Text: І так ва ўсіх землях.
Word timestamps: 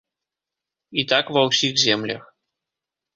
І 1.01 1.03
так 1.11 1.29
ва 1.35 1.43
ўсіх 1.49 1.73
землях. 1.83 2.23